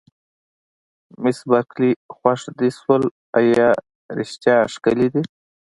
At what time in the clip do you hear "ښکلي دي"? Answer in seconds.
4.73-5.21